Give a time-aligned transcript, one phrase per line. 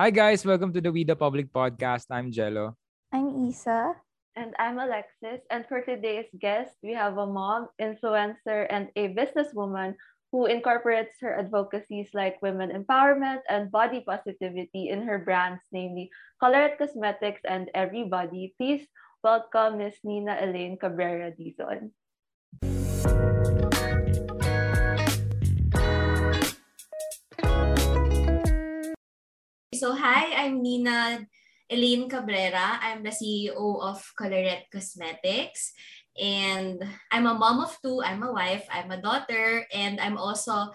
[0.00, 2.08] Hi guys, welcome to the We the Public podcast.
[2.08, 2.72] I'm Jello.
[3.12, 3.92] I'm Isa.
[4.32, 5.44] And I'm Alexis.
[5.52, 9.92] And for today's guest, we have a mom, influencer, and a businesswoman
[10.32, 16.08] who incorporates her advocacies like women empowerment and body positivity in her brands, namely
[16.40, 18.56] Colourette Cosmetics and Everybody.
[18.56, 18.88] Please
[19.20, 21.92] welcome Miss Nina Elaine Cabrera Dizon.
[29.80, 31.24] So hi, I'm Nina
[31.72, 32.76] Elaine Cabrera.
[32.84, 35.72] I'm the CEO of Colourette Cosmetics.
[36.20, 40.68] And I'm a mom of two, I'm a wife, I'm a daughter, and I'm also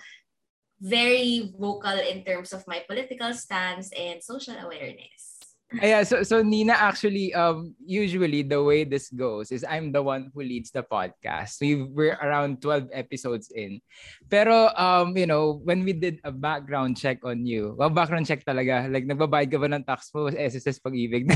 [0.82, 5.34] very vocal in terms of my political stance and social awareness.
[5.81, 10.31] Yeah, so so Nina actually um usually the way this goes is I'm the one
[10.31, 11.59] who leads the podcast.
[11.59, 13.81] We we're around 12 episodes in.
[14.29, 18.45] Pero um you know, when we did a background check on you, well background check
[18.45, 21.27] talaga, like nagbabayad ka ba ng tax mo SSS pag-ibig?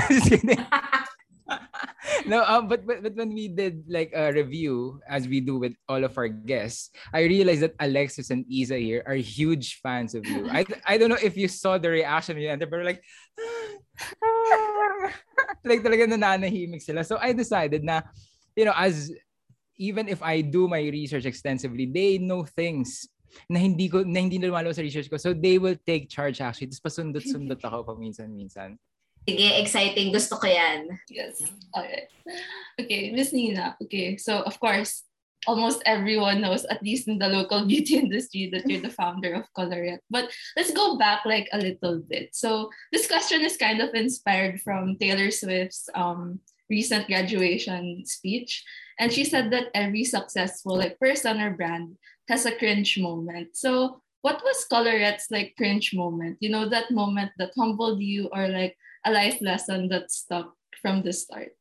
[2.30, 5.74] no, um, but, but but when we did like a review, as we do with
[5.88, 10.26] all of our guests, I realized that Alexis and Isa here are huge fans of
[10.26, 10.48] you.
[10.50, 13.04] I I don't know if you saw the reaction you enter, but like,
[15.68, 17.04] like talaga nananahimik sila.
[17.04, 18.02] So I decided na,
[18.56, 19.12] you know, as
[19.80, 23.08] even if I do my research extensively, they know things
[23.48, 25.18] na hindi ko na hindi lumalaw sa research ko.
[25.18, 26.74] So they will take charge actually.
[26.74, 28.76] Tapos pasundot-sundot ako paminsan-minsan.
[29.30, 30.10] Sige, exciting.
[30.10, 30.90] Gusto ko yan.
[31.12, 31.44] Yes.
[31.76, 32.10] Okay.
[32.80, 33.78] Okay, Miss Nina.
[33.84, 35.06] Okay, so of course,
[35.48, 39.52] almost everyone knows, at least in the local beauty industry, that you're the founder of
[39.56, 40.02] Colourette.
[40.10, 42.36] But let's go back like a little bit.
[42.36, 48.64] So this question is kind of inspired from Taylor Swift's um, recent graduation speech.
[49.00, 53.56] And she said that every successful like person or brand has a cringe moment.
[53.56, 56.38] So what was Colorette's like cringe moment?
[56.42, 61.04] You know, that moment that humbled you or like a life lesson that stuck from
[61.04, 61.56] the start?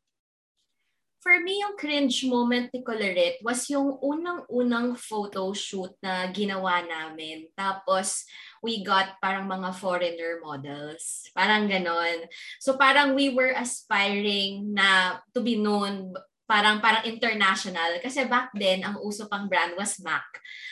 [1.19, 7.51] For me, yung cringe moment ni Colorette was yung unang-unang photo shoot na ginawa namin.
[7.59, 8.23] Tapos,
[8.63, 11.27] we got parang mga foreigner models.
[11.35, 12.27] Parang ganon.
[12.63, 16.15] So, parang we were aspiring na to be known
[16.49, 20.25] parang parang international kasi back then ang uso pang brand was MAC.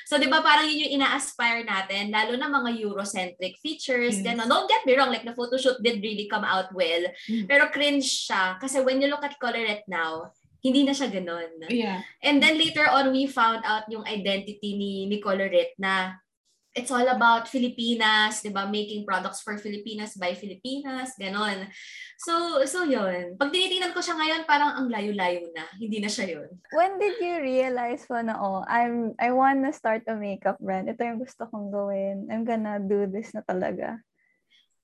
[0.08, 4.16] So 'di ba parang yun yung ina-aspire natin lalo na mga Eurocentric features.
[4.16, 4.24] Yes.
[4.24, 4.48] Ganun.
[4.48, 7.04] Don't get me wrong like the photo shoot did really come out well.
[7.28, 7.44] Mm.
[7.44, 10.32] Pero cringe siya kasi when you look at Colorette now,
[10.66, 11.62] hindi na siya ganun.
[11.70, 12.02] Yeah.
[12.20, 16.18] And then later on we found out yung identity ni ni Colorette na
[16.76, 18.68] it's all about Filipinas, 'di ba?
[18.68, 21.72] Making products for Filipinas by Filipinas, ganon.
[22.20, 23.40] So, so 'yun.
[23.40, 25.64] Pag tinitingnan ko siya ngayon, parang ang layo-layo na.
[25.80, 26.48] Hindi na siya 'yun.
[26.76, 30.92] When did you realize po na oh, I'm I want to start a makeup brand.
[30.92, 32.28] Ito yung gusto kong gawin.
[32.28, 34.04] I'm gonna do this na talaga.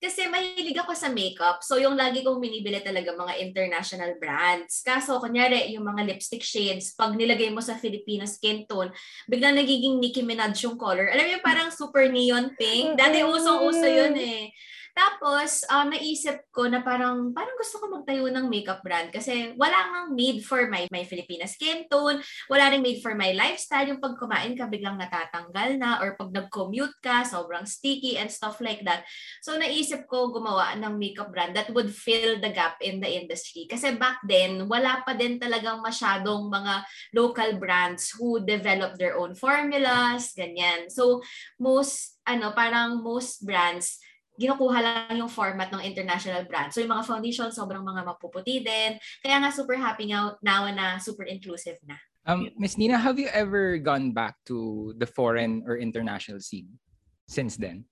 [0.02, 1.62] Kasi mahilig ako sa makeup.
[1.62, 4.82] So, yung lagi kong minibili talaga mga international brands.
[4.82, 8.90] Kaso, kunyari, yung mga lipstick shades, pag nilagay mo sa Filipino skin tone,
[9.30, 11.06] biglang nagiging Nicki Minaj yung color.
[11.06, 12.98] Alam mo yung parang super neon pink?
[12.98, 14.50] Dati usong-uso yun eh.
[14.92, 19.88] Tapos, um, naisip ko na parang, parang gusto ko magtayo ng makeup brand kasi wala
[19.88, 22.20] nang made for my, my Filipina skin tone,
[22.52, 23.88] wala rin made for my lifestyle.
[23.88, 28.60] Yung pag kumain ka, biglang natatanggal na or pag nag-commute ka, sobrang sticky and stuff
[28.60, 29.08] like that.
[29.40, 33.64] So, naisip ko gumawa ng makeup brand that would fill the gap in the industry.
[33.64, 36.84] Kasi back then, wala pa din talagang masyadong mga
[37.16, 40.92] local brands who develop their own formulas, ganyan.
[40.92, 41.24] So,
[41.56, 43.96] most, ano, parang most brands,
[44.38, 46.72] ginukuha lang yung format ng international brand.
[46.72, 48.96] So yung mga foundation, sobrang mga mapuputi din.
[49.20, 51.96] Kaya nga super happy now, now na super inclusive na.
[52.24, 56.78] Um, Miss Nina, have you ever gone back to the foreign or international scene
[57.26, 57.84] since then?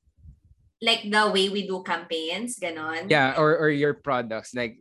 [0.81, 3.11] Like the way we do campaigns, ganon?
[3.11, 4.55] Yeah, or, or your products.
[4.55, 4.81] Like,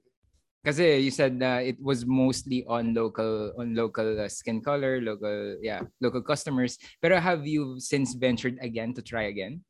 [0.64, 5.58] kasi you said uh, it was mostly on local on local uh, skin color, local
[5.64, 6.78] yeah, local customers.
[7.02, 9.64] Pero have you since ventured again to try again?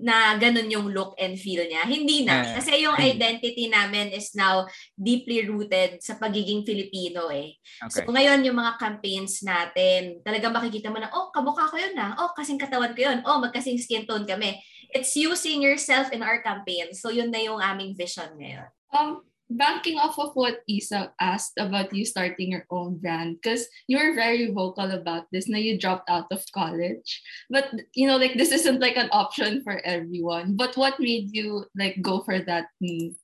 [0.00, 1.84] Na ganun yung look and feel niya.
[1.86, 2.56] Hindi na.
[2.58, 4.66] Kasi yung identity namin is now
[4.98, 7.54] deeply rooted sa pagiging Filipino eh.
[7.86, 8.02] Okay.
[8.02, 12.18] So ngayon yung mga campaigns natin, talagang makikita mo na, oh, kamukha ko yun na.
[12.18, 13.18] Oh, kasing katawan ko yun.
[13.22, 14.58] Oh, magkasing skin tone kami.
[14.92, 16.92] It's using yourself in our campaign.
[16.92, 18.68] So yun na yung aming vision ngayon.
[18.92, 19.24] Um,
[19.56, 24.14] banking off of what Isa asked about you starting your own brand, because you were
[24.14, 25.48] very vocal about this.
[25.48, 29.62] Now you dropped out of college, but you know, like this isn't like an option
[29.62, 30.56] for everyone.
[30.56, 33.14] But what made you like go for that move?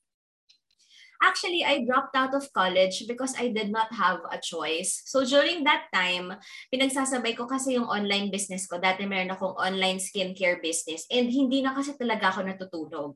[1.18, 5.02] Actually, I dropped out of college because I did not have a choice.
[5.02, 6.30] So during that time,
[6.70, 8.78] pinagsasabay ko kasi yung online business ko.
[8.78, 13.12] Dati meron akong online skincare business and hindi na kasi talaga ako natutulog.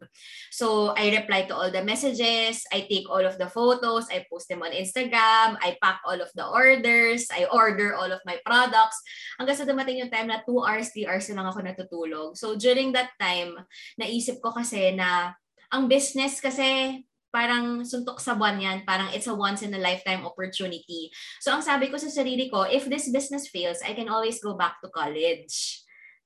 [0.50, 4.50] So I reply to all the messages, I take all of the photos, I post
[4.50, 8.98] them on Instagram, I pack all of the orders, I order all of my products.
[9.38, 12.34] Hanggang sa dumating yung time na 2 hours, 3 hours lang ako natutulog.
[12.34, 13.62] So during that time,
[13.94, 15.38] naisip ko kasi na
[15.70, 17.00] ang business kasi
[17.32, 18.78] parang suntok sa buwan yan.
[18.84, 21.08] Parang it's a once in a lifetime opportunity.
[21.40, 24.54] So ang sabi ko sa sarili ko, if this business fails, I can always go
[24.54, 25.82] back to college.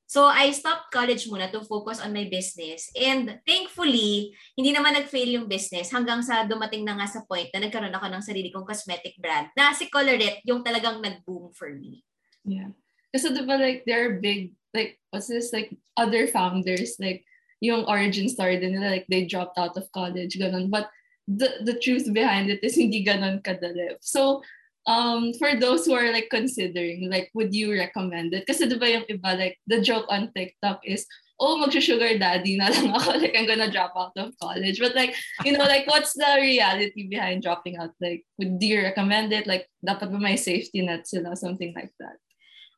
[0.07, 2.91] So I stopped college muna to focus on my business.
[2.95, 7.67] And thankfully, hindi naman nag-fail yung business hanggang sa dumating na nga sa point na
[7.67, 12.07] nagkaroon ako ng sarili kong cosmetic brand na si Colorette yung talagang nag-boom for me.
[12.47, 12.71] Yeah.
[13.11, 17.27] Kasi diba like there are big, like what's this, like other founders, like
[17.61, 20.71] yung origin story din nila, like they dropped out of college, ganun.
[20.71, 20.91] But
[21.29, 23.97] the, the truth behind it is hindi ganun kadali.
[24.01, 24.43] So,
[24.87, 28.47] um, for those who are like considering, like, would you recommend it?
[28.47, 31.07] Kasi diba yung iba, like, the joke on TikTok is,
[31.41, 33.19] oh, mag-sugar daddy na lang ako.
[33.21, 34.81] Like, I'm gonna drop out of college.
[34.81, 35.15] But like,
[35.45, 37.93] you know, like, what's the reality behind dropping out?
[38.01, 39.47] Like, would, you recommend it?
[39.47, 41.37] Like, dapat ba may safety net sila?
[41.37, 42.17] Something like that.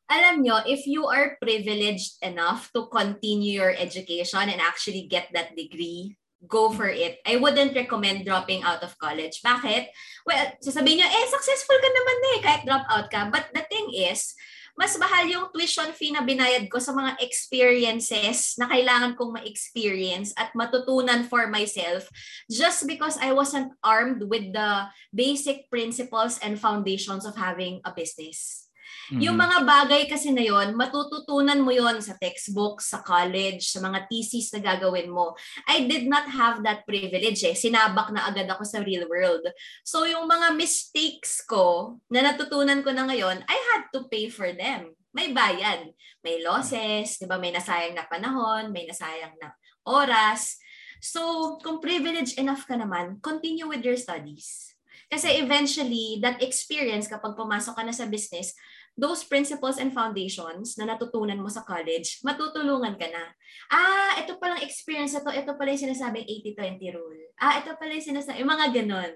[0.09, 5.53] Alam nyo, if you are privileged enough to continue your education and actually get that
[5.53, 6.17] degree,
[6.49, 7.21] go for it.
[7.27, 9.45] I wouldn't recommend dropping out of college.
[9.45, 9.93] Bakit?
[10.25, 13.29] Well, sasabihin nyo, eh, successful ka naman eh, kahit drop out ka.
[13.29, 14.33] But the thing is,
[14.79, 20.31] mas mahal yung tuition fee na binayad ko sa mga experiences na kailangan kong ma-experience
[20.39, 22.07] at matutunan for myself
[22.47, 28.68] just because I wasn't armed with the basic principles and foundations of having a business.
[29.09, 29.25] Mm-hmm.
[29.25, 34.05] Yung mga bagay kasi na yon, matututunan mo yon sa textbook, sa college, sa mga
[34.05, 35.33] thesis na gagawin mo.
[35.65, 37.57] I did not have that privilege eh.
[37.57, 39.49] Sinabak na agad ako sa real world.
[39.81, 44.53] So yung mga mistakes ko na natutunan ko na ngayon, I had to pay for
[44.53, 44.93] them.
[45.09, 45.89] May bayad.
[46.21, 47.41] May losses, di ba?
[47.41, 49.57] May nasayang na panahon, may nasayang na
[49.89, 50.61] oras.
[51.01, 54.75] So, kung privileged enough ka naman, continue with your studies.
[55.09, 58.53] Kasi eventually, that experience kapag pumasok ka na sa business,
[58.99, 63.23] those principles and foundations na natutunan mo sa college, matutulungan ka na.
[63.71, 66.27] Ah, ito palang experience na to, ito pala yung sinasabing
[66.59, 67.21] 80-20 rule.
[67.39, 69.15] Ah, ito pala yung sinasabing, yung mga ganun.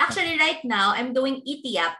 [0.00, 1.94] Actually, right now, I'm doing ETIAP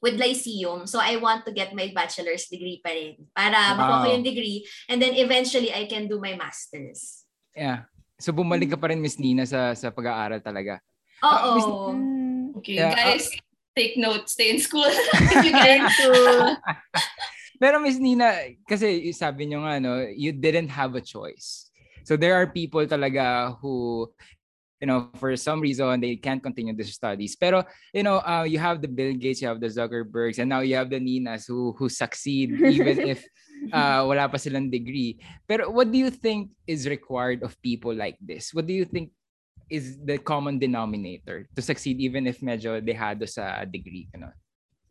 [0.00, 0.88] with Lyceum.
[0.88, 3.28] So, I want to get my bachelor's degree pa rin.
[3.36, 3.76] Para wow.
[3.76, 4.64] makuha ko yung degree.
[4.88, 7.28] And then, eventually, I can do my master's.
[7.52, 7.86] Yeah.
[8.16, 10.80] So, bumalik ka pa rin, Miss Nina, sa, sa pag-aaral talaga.
[11.20, 11.36] Oo.
[11.36, 11.68] Uh, Miss,
[12.64, 13.28] okay, yeah, guys.
[13.28, 13.45] Uh,
[13.76, 16.56] take notes, stay in school if you to.
[17.60, 21.68] Pero Miss Nina, kasi sabi nyo nga, no, you didn't have a choice.
[22.04, 24.08] So there are people talaga who,
[24.80, 27.32] you know, for some reason, they can't continue their studies.
[27.36, 27.64] Pero,
[27.96, 30.76] you know, uh, you have the Bill Gates, you have the Zuckerbergs, and now you
[30.76, 33.24] have the Ninas who, who succeed even if
[33.72, 35.16] uh, wala pa silang degree.
[35.48, 38.52] Pero what do you think is required of people like this?
[38.52, 39.15] What do you think
[39.70, 44.06] is the common denominator to succeed even if medyo dehado sa degree?
[44.14, 44.30] Ano?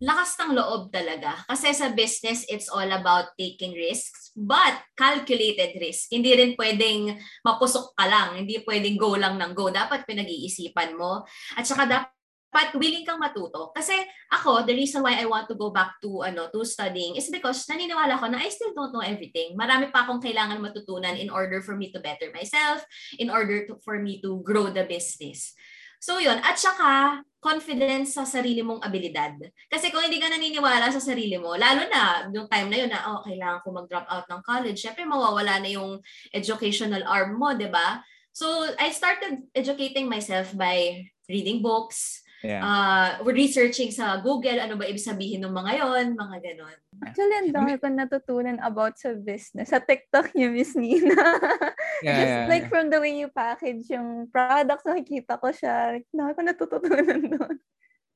[0.04, 1.48] Lakas ng loob talaga.
[1.48, 6.12] Kasi sa business, it's all about taking risks, but calculated risk.
[6.12, 7.16] Hindi rin pwedeng
[7.48, 8.44] mapusok ka lang.
[8.44, 9.72] Hindi pwedeng go lang ng go.
[9.72, 11.24] Dapat pinag-iisipan mo.
[11.56, 12.15] At saka dapat
[12.56, 13.76] but willing kang matuto.
[13.76, 13.92] Kasi
[14.32, 17.68] ako, the reason why I want to go back to ano to studying is because
[17.68, 19.60] naniniwala ko na I still don't know everything.
[19.60, 22.88] Marami pa akong kailangan matutunan in order for me to better myself,
[23.20, 25.52] in order to, for me to grow the business.
[26.00, 29.36] So yun, at saka confidence sa sarili mong abilidad.
[29.68, 33.04] Kasi kung hindi ka naniniwala sa sarili mo, lalo na yung time na yun na,
[33.10, 36.00] oh, kailangan ko mag-drop out ng college, syempre mawawala na yung
[36.32, 38.00] educational arm mo, di ba?
[38.32, 42.62] So I started educating myself by reading books, Yeah.
[42.62, 46.78] Uh, we're researching sa Google, ano ba ibig sabihin ng mga yon, mga ganon.
[47.04, 49.72] Actually, ang dami ko natutunan about sa business.
[49.72, 51.16] Sa TikTok niya, Miss Nina.
[52.06, 52.72] yeah, Just yeah, like yeah.
[52.72, 56.00] from the way you package yung products, nakikita ko siya.
[56.12, 57.58] Dami ko natututunan doon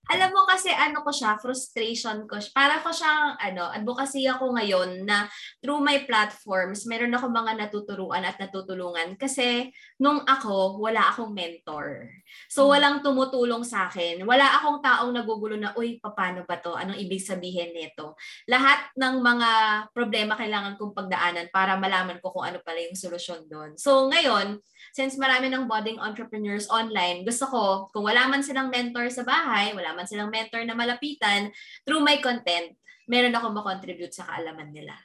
[0.10, 2.42] alam mo kasi ano ko siya, frustration ko.
[2.50, 5.30] Para ko siyang ano, advocacy ako ngayon na
[5.62, 9.70] through my platforms, meron ako mga natuturuan at natutulungan kasi
[10.02, 12.10] nung ako, wala akong mentor.
[12.50, 12.70] So hmm.
[12.74, 14.26] walang tumutulong sa akin.
[14.26, 16.74] Wala akong taong nagugulo na, uy, paano ba to?
[16.74, 18.18] Anong ibig sabihin nito?
[18.50, 19.50] Lahat ng mga
[19.94, 23.78] problema kailangan kong pagdaanan para malaman ko kung ano pala yung solusyon doon.
[23.78, 24.58] So ngayon,
[24.90, 27.64] since marami ng budding entrepreneurs online, gusto ko,
[27.94, 31.52] kung wala man silang mentor sa bahay, wala man silang mentor na malapitan,
[31.84, 32.80] through my content,
[33.12, 34.96] meron akong makontribute sa kaalaman nila.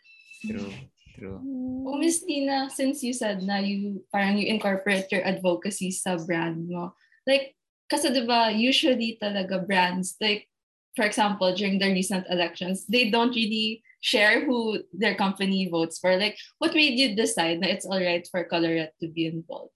[0.46, 0.70] True.
[1.14, 1.38] True.
[1.86, 6.66] Oh, Miss Nina, since you said na you parang you incorporate your advocacy sa brand
[6.66, 7.54] mo, like
[7.88, 10.48] kasi diba, usually talaga brands, like,
[10.96, 16.16] for example, during the recent elections, they don't really share who their company votes for.
[16.16, 19.72] Like, what made you decide that it's all right for Colorette to be involved?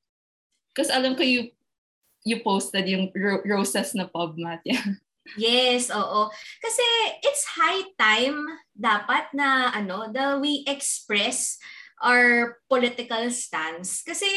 [0.72, 1.52] Because alam ko you
[2.26, 4.64] you posted yung ro- roses na PubMat.
[4.66, 4.98] Yeah.
[5.36, 6.30] Yes, oo.
[6.62, 6.86] Kasi
[7.20, 11.58] it's high time dapat na ano, that we express
[12.00, 14.00] our political stance.
[14.06, 14.28] Kasi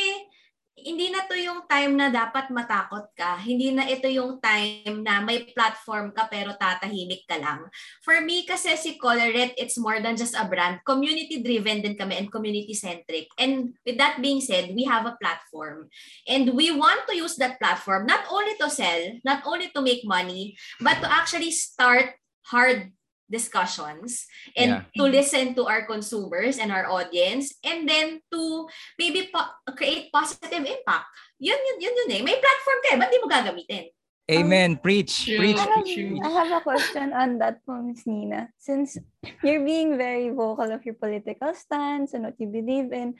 [0.76, 3.38] hindi na to yung time na dapat matakot ka.
[3.38, 7.68] Hindi na ito yung time na may platform ka pero tatahimik ka lang.
[8.02, 10.82] For me kasi si Coloret, it's more than just a brand.
[10.88, 13.30] Community-driven din kami and community-centric.
[13.38, 15.92] And with that being said, we have a platform.
[16.26, 20.02] And we want to use that platform not only to sell, not only to make
[20.08, 22.92] money, but to actually start hard
[23.32, 24.28] discussions
[24.60, 24.84] and yeah.
[25.00, 28.68] to listen to our consumers and our audience and then to
[29.00, 31.08] maybe po- create positive impact.
[31.40, 32.22] Yun, yun, yun, yun eh.
[32.22, 32.98] May platform ka eh.
[33.00, 33.86] Ba't di mo gagamitin?
[34.32, 34.78] Amen.
[34.78, 35.26] Um, preach.
[35.26, 35.40] True.
[35.40, 35.58] Preach.
[35.58, 36.22] I have, preach.
[36.22, 38.06] I have a question on that po, Ms.
[38.06, 38.48] Nina.
[38.60, 39.00] Since
[39.44, 43.16] you're being very vocal of your political stance and what you believe in,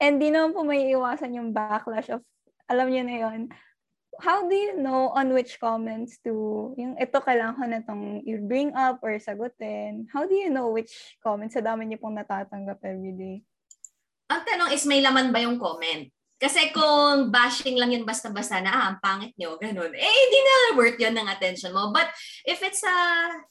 [0.00, 2.24] and di naman po may iwasan yung backlash of,
[2.66, 3.40] alam niyo na yun,
[4.20, 8.38] how do you know on which comments to, yung ito kailangan ko na itong you
[8.44, 10.06] bring up or sagutin?
[10.12, 13.36] How do you know which comments sa dami niyo pong natatanggap every day?
[14.30, 16.06] Ang tanong is, may laman ba yung comment?
[16.40, 20.54] Kasi kung bashing lang yun basta-basta na, ah, ang pangit nyo, ganun, eh, hindi na
[20.72, 21.92] worth yun ng attention mo.
[21.92, 22.08] But
[22.48, 22.96] if it's a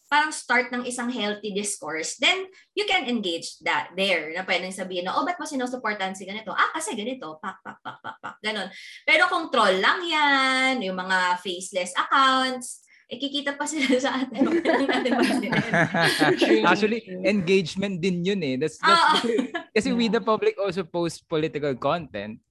[0.09, 4.33] parang start ng isang healthy discourse, then you can engage that there.
[4.33, 6.49] Na pwedeng sabihin na, oh, ba't mo sinusuportahan si ganito?
[6.49, 8.65] Ah, kasi ganito, pak, pak, pak, pak, pak, ganun.
[9.05, 14.49] Pero kung troll lang yan, yung mga faceless accounts, eh, kikita pa sila sa atin.
[16.69, 18.57] Actually, engagement din yun eh.
[18.57, 22.41] That's, that's, uh, kasi we the public also post political content.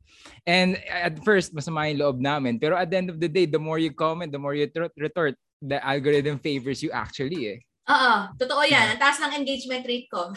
[0.46, 2.58] And at first, masama yung loob namin.
[2.58, 5.37] Pero at the end of the day, the more you comment, the more you retort,
[5.60, 7.58] the algorithm favors you actually eh.
[7.88, 8.92] Oo, totoo yan.
[8.92, 10.28] Ang taas ng engagement rate ko.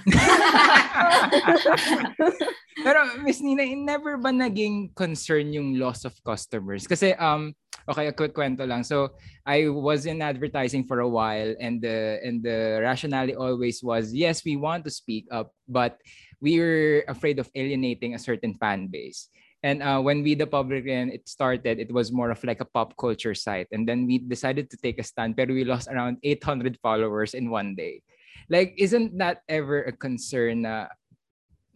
[2.88, 6.88] Pero Miss Nina, never ba naging concern yung loss of customers?
[6.88, 7.51] Kasi um
[7.91, 8.88] okay, a quick kwento lang.
[8.88, 14.15] So, I was in advertising for a while and the and the rationale always was
[14.15, 16.00] yes, we want to speak up, but
[16.39, 19.27] we were afraid of alienating a certain fan base.
[19.61, 22.69] And uh, when we the public and it started, it was more of like a
[22.69, 23.69] pop culture site.
[23.71, 27.53] And then we decided to take a stand, pero we lost around 800 followers in
[27.53, 28.01] one day.
[28.49, 30.89] Like, isn't that ever a concern na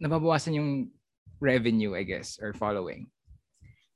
[0.02, 0.70] nababawasan yung
[1.38, 3.06] revenue, I guess, or following?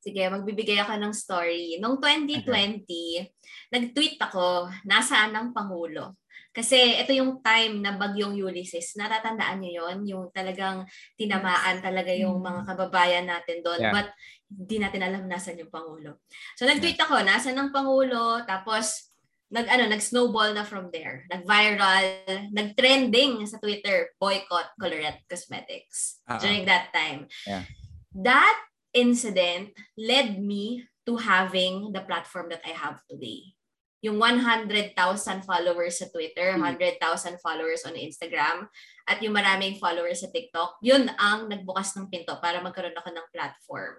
[0.01, 1.77] Sige, magbibigay ako ng story.
[1.83, 3.29] Noong 2020, okay.
[3.75, 6.20] nag-tweet ako, nasaan ang Pangulo?
[6.51, 8.99] Kasi ito yung time na bagyong Ulysses.
[8.99, 10.83] Natatandaan niyo yon Yung talagang
[11.15, 12.67] tinamaan talaga yung mga mm.
[12.67, 13.79] kababayan natin doon.
[13.79, 13.95] Yeah.
[13.95, 14.11] But
[14.51, 16.27] hindi natin alam nasan yung Pangulo.
[16.59, 18.43] So nag-tweet ako, nasan ang Pangulo?
[18.43, 19.15] Tapos
[19.51, 21.27] nag ano nag-snowball na from there.
[21.31, 22.07] Nag-viral,
[22.51, 26.43] nag-trending sa Twitter, boycott Colorette Cosmetics Uh-oh.
[26.43, 27.31] during that time.
[27.47, 27.63] Yeah.
[28.11, 28.59] That
[28.91, 33.55] incident led me to having the platform that I have today
[34.01, 34.97] yung 100,000
[35.45, 37.41] followers sa Twitter, 100,000 hmm.
[37.45, 38.65] followers on Instagram,
[39.05, 43.27] at yung maraming followers sa TikTok, yun ang nagbukas ng pinto para magkaroon ako ng
[43.35, 43.95] platform.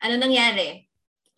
[0.00, 0.88] Ano nangyari?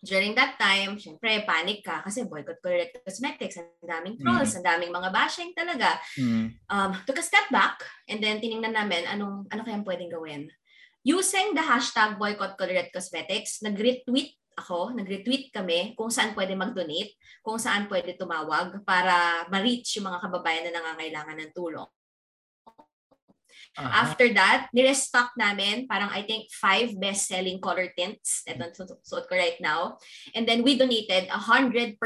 [0.05, 4.61] During that time, syempre, panic ka kasi boycott correct cosmetics, ang daming trolls, mm.
[4.61, 5.97] ang daming mga bashing talaga.
[6.13, 6.53] Mm.
[6.69, 10.45] Um, took a step back and then tiningnan namin anong, ano kayang pwedeng gawin.
[11.01, 17.59] Using the hashtag boycott correct cosmetics, nag-retweet ako, nag-retweet kami kung saan pwede mag-donate, kung
[17.59, 21.89] saan pwede tumawag para ma-reach yung mga kababayan na nangangailangan ng tulong.
[23.75, 23.91] Uh-huh.
[23.91, 28.39] After that, nirestock namin parang I think five best-selling color tints.
[28.47, 28.71] Ito
[29.03, 29.99] suot ko right now.
[30.31, 31.99] And then we donated 100%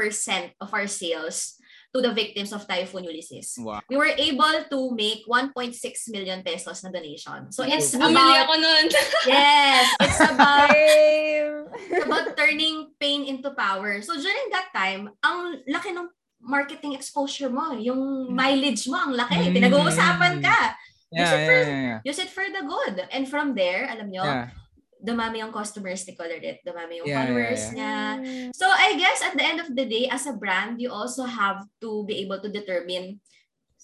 [0.58, 1.59] of our sales
[1.90, 3.58] to the victims of Typhoon Ulysses.
[3.58, 3.82] Wow.
[3.88, 5.74] We were able to make 1.6
[6.10, 7.50] million pesos na donation.
[7.50, 8.46] So it's oh, about...
[8.46, 8.86] ako nun.
[9.26, 9.90] yes!
[9.98, 10.70] It's about...
[10.70, 14.02] it's about turning pain into power.
[14.02, 16.06] So during that time, ang laki ng
[16.38, 18.34] marketing exposure mo, yung hmm.
[18.34, 19.50] mileage mo, ang laki.
[19.50, 19.54] Mm.
[19.60, 20.78] Pinag-uusapan ka.
[21.10, 23.02] Yeah, use, it for, yeah, yeah, use it for the good.
[23.10, 24.59] And from there, alam nyo, yeah
[25.00, 28.12] dumami yung customers ni Colorit, dumami yung yeah, followers yeah, yeah.
[28.20, 28.56] niya.
[28.56, 31.64] So I guess at the end of the day, as a brand, you also have
[31.80, 33.20] to be able to determine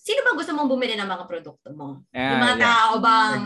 [0.07, 2.07] sino ba gusto mong bumili ng mga produkto mo?
[2.15, 2.67] Yeah, yung mga yeah.
[2.71, 3.43] tao bang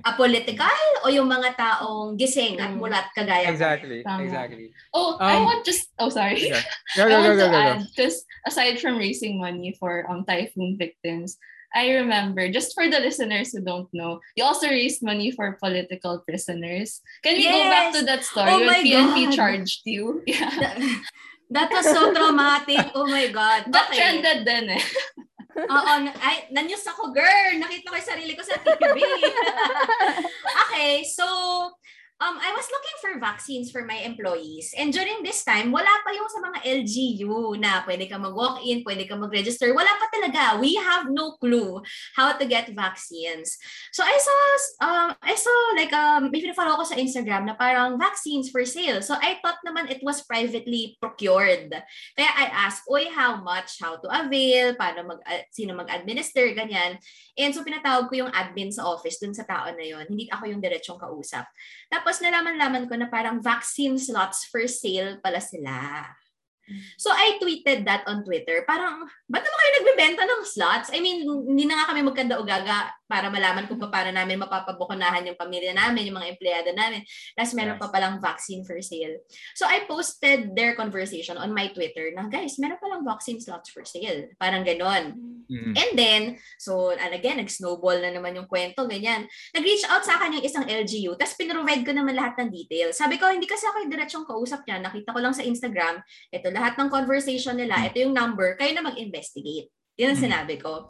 [0.00, 2.80] apolitical o yung mga taong gising at mm.
[2.80, 4.00] mulat kagaya Exactly.
[4.00, 4.24] Tama.
[4.24, 4.72] Exactly.
[4.96, 6.48] Oh, um, I want just oh sorry.
[6.48, 6.64] Yeah.
[6.96, 10.24] Go, go, I want go, go, to add because aside from raising money for um
[10.24, 11.36] typhoon victims,
[11.74, 16.18] I remember, just for the listeners who don't know, you also raised money for political
[16.26, 17.00] prisoners.
[17.22, 17.54] Can we yes.
[17.54, 19.34] go back to that story oh when PNP God.
[19.34, 20.22] charged you?
[20.30, 20.74] Yeah.
[21.50, 22.94] That was so traumatic.
[22.94, 23.66] Oh my God.
[23.74, 23.98] But Okay.
[23.98, 24.84] trended din eh.
[25.58, 27.50] Oo, na- ay, nanyos ako, girl.
[27.58, 29.02] Nakita ko yung sarili ko sa TV.
[32.20, 34.76] um, I was looking for vaccines for my employees.
[34.76, 39.08] And during this time, wala pa yung sa mga LGU na pwede ka mag-walk-in, pwede
[39.08, 39.72] ka mag-register.
[39.72, 40.60] Wala pa talaga.
[40.60, 41.80] We have no clue
[42.12, 43.56] how to get vaccines.
[43.96, 44.38] So I saw,
[44.84, 49.00] um, I saw like, um, may follow ko sa Instagram na parang vaccines for sale.
[49.00, 51.72] So I thought naman it was privately procured.
[52.14, 57.00] Kaya I asked, oy, how much, how to avail, paano mag, uh, sino mag-administer, ganyan.
[57.46, 60.04] And so pinatawag ko yung admin sa office dun sa tao na yon.
[60.08, 61.48] Hindi ako yung diretsong kausap.
[61.88, 66.04] Tapos nalaman-laman ko na parang vaccine slots for sale pala sila.
[66.94, 68.62] So I tweeted that on Twitter.
[68.62, 70.88] Parang, ba't naman kayo nagbebenta ng slots?
[70.94, 75.74] I mean, hindi na nga kami magkanda-ugaga para malaman kung paano namin mapapabukunahan yung pamilya
[75.74, 77.02] namin, yung mga empleyado namin.
[77.34, 77.82] Tapos meron Yes.
[77.82, 79.18] pa palang vaccine for sale.
[79.58, 83.82] So I posted their conversation on my Twitter na, guys, meron palang vaccine slots for
[83.82, 84.30] sale.
[84.38, 85.18] Parang ganon.
[85.50, 85.74] Mm.
[85.74, 86.22] And then,
[86.62, 89.26] so, and again, nag-snowball na naman yung kwento, ganyan.
[89.50, 92.94] Nag-reach out sa akin yung isang LGU, tapos pinrovide ko naman lahat ng details.
[92.94, 94.78] Sabi ko, hindi kasi ako yung diretsyong kausap niya.
[94.78, 95.98] Nakita ko lang sa Instagram,
[96.30, 99.74] ito lahat ng conversation nila, ito yung number, kayo na mag-investigate.
[100.00, 100.26] Yan ang Mm.
[100.32, 100.88] sinabi ko.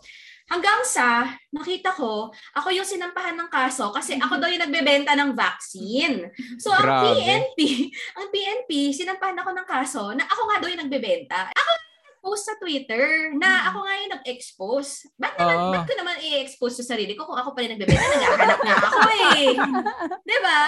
[0.50, 2.26] Hanggang sa, nakita ko,
[2.59, 6.26] ako yung sinampahan ng kaso kasi ako daw yung nagbebenta ng vaccine.
[6.59, 7.07] So, ang Grabe.
[7.23, 7.59] PNP,
[8.19, 11.55] ang PNP, sinampahan ako ng kaso na ako nga daw yung nagbebenta.
[11.55, 11.71] Ako
[12.20, 15.08] post sa Twitter na ako nga yung nag-expose.
[15.16, 15.72] Ba't naman, Oo.
[15.72, 18.00] ba't ko naman i-expose sa sarili ko kung ako pa rin nagbebenta?
[18.00, 19.00] Naghahanap nga ako
[19.34, 19.46] eh.
[20.28, 20.60] Di ba?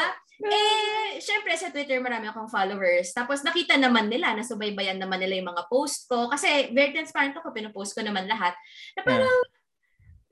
[0.42, 3.14] Eh, syempre sa Twitter marami akong followers.
[3.14, 6.26] Tapos nakita naman nila, nasubaybayan naman nila yung mga post ko.
[6.26, 8.56] Kasi very transparent ako, pinopost ko naman lahat.
[8.98, 9.36] Na parang,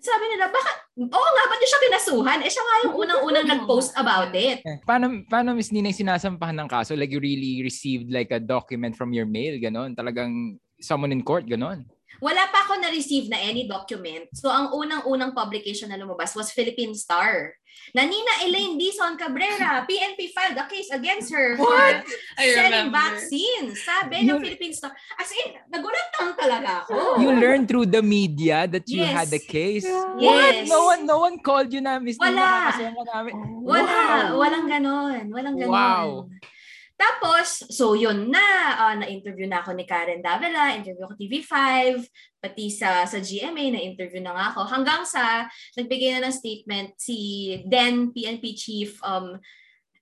[0.01, 2.39] sabi nila, bakit, oo nga, ba't niyo siya kinasuhan?
[2.41, 4.65] Eh, siya nga yung unang-unang nag-post about it.
[4.89, 6.97] Paano, paano Miss Nina yung sinasampahan ng kaso?
[6.97, 9.93] Like you really received like a document from your mail, ganon?
[9.93, 11.85] Talagang someone in court, ganon?
[12.21, 14.29] Wala pa ako na-receive na any document.
[14.37, 17.57] So, ang unang-unang publication na lumabas was Philippine Star.
[17.97, 22.05] Na Nina Elaine Dizon Cabrera, PNP filed a case against her for What?
[22.37, 22.99] I selling remember.
[22.99, 23.81] vaccines.
[23.81, 24.93] Sabi ng Philippine Star.
[25.17, 27.25] As in, nagulat lang talaga ako.
[27.25, 29.15] You learned through the media that you Yes.
[29.17, 29.89] had the case?
[29.89, 30.13] Yeah.
[30.13, 30.55] What?
[30.61, 30.69] Yes.
[30.69, 32.53] No one, no one called you na, Miss Nina, Wala.
[32.69, 33.35] ka namin.
[33.65, 34.45] Wala, Wow.
[34.45, 35.25] walang ganon.
[35.33, 35.73] Walang ganon.
[35.73, 36.07] Wow.
[37.01, 38.45] Tapos, so yun na,
[38.77, 41.57] ah, na-interview na ako ni Karen Davila, interview ako TV5,
[42.37, 44.69] pati sa sa GMA, na-interview na nga ako.
[44.69, 45.49] Hanggang sa,
[45.81, 47.17] nagbigay na ng statement si
[47.65, 49.41] then PNP Chief um,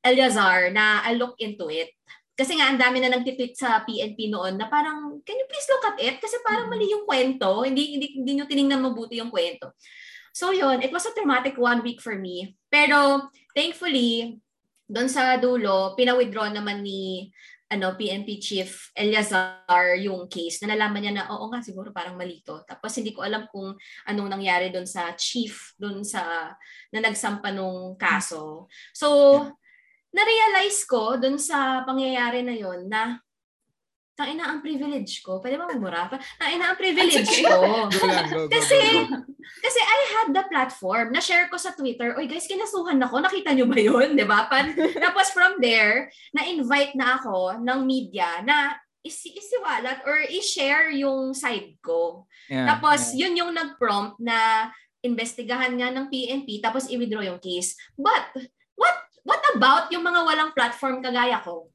[0.02, 1.94] Eleazar na I'll look into it.
[2.34, 5.87] Kasi nga, ang dami na nagtitweet sa PNP noon na parang, can you please look
[5.87, 6.18] at it?
[6.18, 7.62] Kasi parang mali yung kwento.
[7.62, 9.74] Hindi, hindi, hindi nyo tinignan mabuti yung kwento.
[10.34, 12.54] So yun, it was a traumatic one week for me.
[12.70, 14.38] Pero thankfully,
[14.88, 17.29] doon sa dulo, pina-withdraw naman ni
[17.68, 20.64] ano PNP Chief Eliazar yung case.
[20.64, 22.64] Nalalaman niya na, oo nga, siguro parang mali to.
[22.64, 23.77] Tapos hindi ko alam kung
[24.09, 26.48] anong nangyari doon sa chief, doon sa,
[26.88, 28.72] na nagsampa nung kaso.
[28.96, 29.37] So,
[30.16, 33.20] na-realize ko doon sa pangyayari na yon na
[34.18, 35.38] tangina ang privilege ko.
[35.38, 36.11] Pwede ba magmura?
[36.35, 37.46] Tangina ang privilege okay.
[37.46, 37.54] ko.
[37.94, 39.22] Go lang, go, go, Kasi- go, go.
[39.48, 41.14] Kasi I had the platform.
[41.14, 42.12] Na-share ko sa Twitter.
[42.18, 43.22] Oy guys, kinasuhan ako.
[43.22, 44.12] Nakita nyo ba yun?
[44.18, 44.44] Di ba?
[44.50, 51.33] Pan- Tapos from there, na-invite na ako ng media na isi isiwalat or i-share yung
[51.33, 52.28] side ko.
[52.50, 53.24] Yeah, Tapos yeah.
[53.24, 54.68] yun yung nag-prompt na
[55.00, 57.78] investigahan nga ng PNP tapos i-withdraw yung case.
[57.94, 58.35] But
[58.74, 61.70] what what about yung mga walang platform kagaya ko?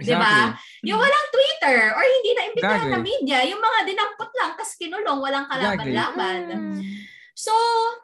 [0.00, 0.56] Di ba?
[0.82, 2.96] Yung walang Twitter or hindi na imbitahan Exactly.
[2.96, 6.40] ng media, yung mga dinampot lang tas kinulong, walang kalaban-laban.
[6.50, 6.82] Mm.
[7.40, 7.56] So,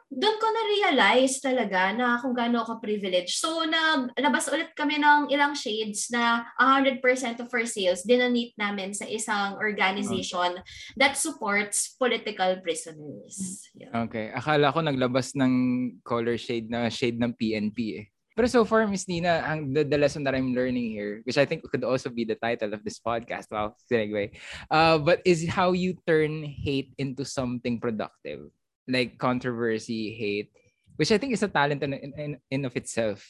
[0.09, 3.37] doon ko na-realize talaga na kung gaano ako privileged.
[3.37, 6.97] So, naglabas ulit kami ng ilang shades na 100%
[7.37, 10.57] of our sales dinonate namin sa isang organization
[10.97, 13.61] that supports political prisoners.
[13.77, 14.09] Yeah.
[14.09, 14.33] Okay.
[14.33, 15.53] Akala ko naglabas ng
[16.01, 18.05] color shade na shade ng PNP eh.
[18.37, 21.45] Pero so far, Miss Nina, ang, the, the lesson that I'm learning here, which I
[21.49, 24.29] think could also be the title of this podcast, wow, segue,
[24.69, 28.53] uh, but is how you turn hate into something productive.
[28.85, 30.53] Like controversy, hate,
[31.01, 33.25] which I think is a talent in, in, in of itself.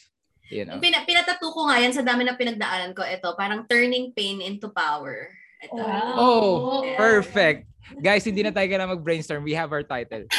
[0.52, 0.78] You know?
[0.84, 3.02] Pina, pinatato ko nga yan sa dami na pinagdaanan ko.
[3.08, 5.32] Ito, parang turning pain into power.
[5.64, 5.88] Ito.
[5.88, 6.14] Wow.
[6.20, 7.00] Oh, Yeah.
[7.00, 7.72] perfect.
[8.04, 9.48] Guys, hindi na tayo kailangan mag-brainstorm.
[9.48, 10.28] We have our title.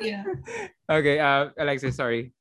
[0.00, 0.24] Yeah.
[0.88, 2.32] Okay, uh, Alexis, sorry.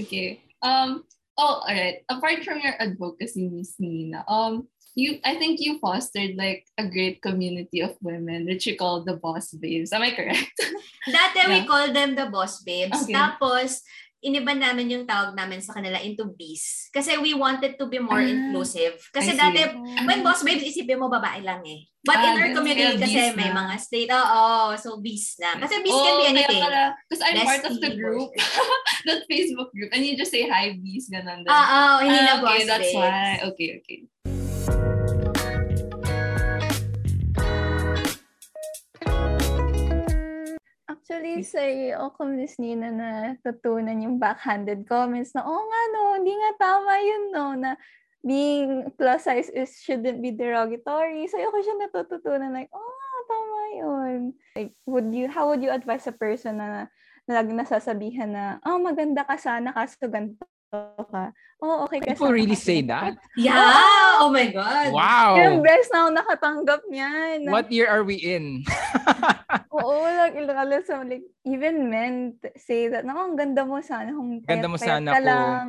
[0.00, 0.42] Okay.
[0.62, 1.04] Um.
[1.38, 2.02] Oh, all right.
[2.10, 7.22] Apart from your advocacy, Miss Nina, um, you I think you fostered like a great
[7.22, 9.92] community of women, which you call the boss babes.
[9.92, 10.54] Am I correct?
[11.10, 11.66] Dati we Yeah.
[11.66, 13.02] call them the boss babes.
[13.02, 13.12] Okay.
[13.14, 13.82] Tapos,
[14.24, 16.88] iniba namin yung tawag namin sa kanila into bees.
[16.90, 18.96] Kasi we wanted to be more Ah, inclusive.
[19.12, 19.60] Kasi dati,
[20.02, 21.84] when boss babes, isipin mo babae lang eh.
[22.00, 23.56] But Ah, in our community kasi bees may na.
[23.64, 25.60] mga state, oo, so bees na.
[25.60, 26.62] Kasi bees can be Oh, anything.
[27.04, 28.32] because I'm part of the group,
[29.08, 31.52] that Facebook group, and you just say hi, bees, ganun din.
[31.52, 32.96] Ah, oo, hindi na Ah, boss okay, that's babes.
[32.96, 33.40] why.
[33.52, 33.98] Okay, okay.
[41.04, 46.16] Actually, sa iyo ako, Miss Nina, na tutunan yung backhanded comments na, oh nga no,
[46.16, 47.76] hindi nga tama yun no, na
[48.24, 51.28] being plus size is shouldn't be derogatory.
[51.28, 54.20] Sa iyo ko siya natututunan like, oh nga, tama yun.
[54.56, 56.88] Like, would you, how would you advise a person na,
[57.28, 60.40] na lagi nasasabihan na, oh, maganda ka sana, kaso ganito
[60.72, 61.36] ka.
[61.60, 63.20] Oh, okay ka People really say ganito." that?
[63.36, 64.24] Yeah!
[64.24, 64.88] Oh my God!
[64.88, 65.36] Wow!
[65.36, 67.52] Yung best na ako nakatanggap niyan.
[67.52, 68.64] What year are we in?
[69.74, 74.40] Oo, like, ilala sa, like, even men say that, naku, ang ganda mo sana kung
[74.42, 75.68] Ganda mo sana ka kung- lang.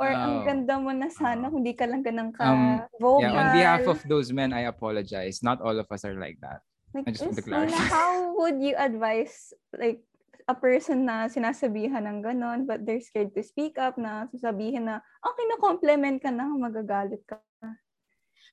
[0.00, 0.44] Or ang Oh.
[0.46, 3.20] ganda mo na sana kung di ka lang ganang ka Um, vocal.
[3.20, 5.42] Yeah, on behalf of those men, I apologize.
[5.44, 6.64] Not all of us are like that.
[6.90, 7.76] like, I just want to clarify.
[7.94, 10.02] how would you advise, like,
[10.50, 14.98] a person na sinasabihan ng ganon, but they're scared to speak up, na sasabihin na,
[15.22, 17.38] okay, na-compliment ka na, magagalit ka.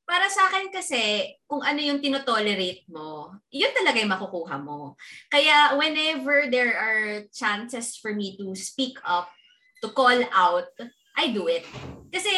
[0.08, 4.96] Para sa akin kasi, kung ano yung tinotolerate mo, yun talaga yung makukuha mo.
[5.28, 9.28] Kaya whenever there are chances for me to speak up,
[9.84, 10.72] to call out,
[11.20, 11.68] I do it.
[12.08, 12.32] Kasi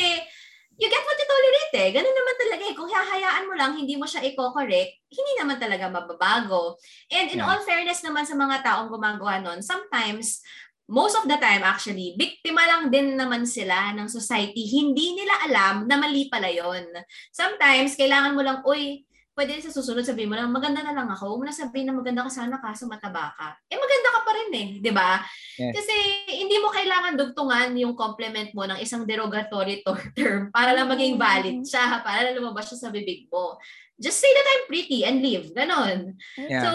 [0.82, 1.89] you get what you tolerate eh.
[1.93, 2.73] Ganun naman talaga eh.
[2.73, 6.79] Kung hahayaan mo lang, hindi mo siya i-correct, hindi naman talaga mababago.
[7.13, 7.53] And in Yeah.
[7.53, 10.41] all fairness naman sa mga taong gumagawa nun, sometimes
[10.89, 14.65] most of the time actually, biktima lang din naman sila ng society.
[14.65, 16.89] Hindi nila alam na mali pala yon.
[17.30, 19.06] Sometimes, kailangan mo lang, uy,
[19.39, 21.32] pwede sa susunod sabihin mo lang, maganda na lang ako.
[21.32, 23.56] Huwag mo na sabihin na maganda ka sana kaso mataba ka.
[23.71, 25.23] Eh, maganda ka pa rin eh, di ba?
[25.56, 25.80] Yes.
[25.80, 25.95] Kasi
[26.43, 31.15] hindi mo kailangan dugtungan yung compliment mo ng isang derogatory to- term para lang maging
[31.15, 33.56] valid siya, para lang lumabas siya sa bibig mo.
[33.99, 35.51] Just say that I'm pretty and leave.
[35.51, 36.15] Ganon.
[36.39, 36.63] Yeah.
[36.63, 36.71] So,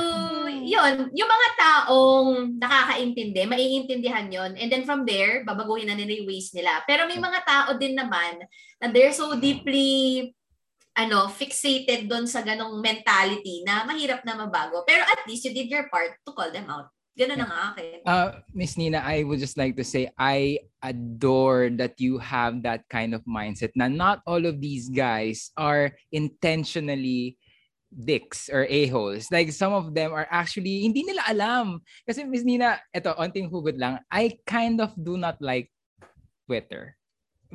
[0.47, 6.29] yun, yung mga taong nakakaintindi, maiintindihan yon And then from there, babaguhin na nila yung
[6.29, 6.85] ways nila.
[6.85, 8.45] Pero may mga tao din naman
[8.77, 10.31] na they're so deeply
[10.95, 14.87] ano, fixated doon sa ganong mentality na mahirap na mabago.
[14.87, 16.87] Pero at least you did your part to call them out.
[17.15, 18.03] Ganun ang akin.
[18.03, 22.91] Uh, Miss Nina, I would just like to say I adore that you have that
[22.91, 23.71] kind of mindset.
[23.79, 27.39] Na not all of these guys are intentionally
[27.95, 29.31] dicks or a-holes.
[29.31, 31.87] Like some of them are actually hindi nila alam.
[32.03, 34.03] Kasi Miss Nina, eto, onting hugot lang.
[34.11, 35.71] I kind of do not like
[36.51, 36.99] Twitter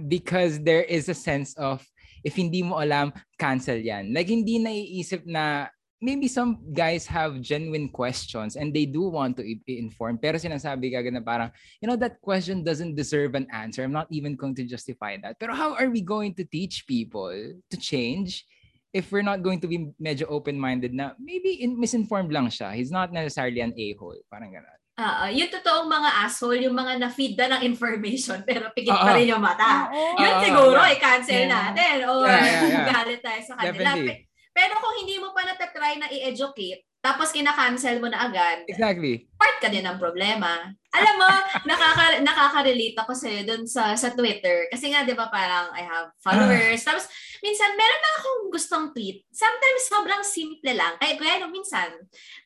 [0.08, 1.84] because there is a sense of
[2.24, 4.15] if hindi mo alam, cancel yan.
[4.15, 5.67] Like hindi naiisip na
[6.02, 10.24] maybe some guys have genuine questions and they do want to be informed.
[10.24, 11.52] Pero sinasabi ka na parang,
[11.84, 13.84] you know, that question doesn't deserve an answer.
[13.84, 15.40] I'm not even going to justify that.
[15.40, 18.48] Pero how are we going to teach people to change
[18.94, 22.74] if we're not going to be medyo open-minded na maybe in, misinformed lang siya.
[22.74, 24.18] He's not necessarily an a-hole.
[24.32, 24.78] Parang gano'n.
[25.00, 29.00] Ah, ah, yung totoong mga asshole, yung mga na-feed na ng information pero pikit Oo.
[29.00, 29.88] pa rin yung mata.
[29.94, 30.20] Oo.
[30.20, 30.92] Yun Ah, siguro, yeah.
[30.92, 31.48] i-cancel Yeah.
[31.54, 32.86] natin or Yeah, yeah, yeah.
[32.98, 33.96] galit tayo sa kanila.
[33.96, 34.29] Definitely.
[34.60, 39.24] Pe- Pero kung hindi mo pa natatry na i-educate, tapos kina-cancel mo na agad, Exactly.
[39.39, 40.67] part ka din ng problema.
[40.91, 41.32] Alam mo,
[41.69, 46.12] nakaka nakaka-relate ako sa doon sa sa Twitter kasi nga 'di ba parang I have
[46.19, 46.84] followers.
[46.84, 47.08] Tapos
[47.39, 49.24] minsan meron na akong gustong tweet.
[49.32, 51.00] Sometimes sobrang simple lang.
[51.00, 51.88] Kaya kaya no, minsan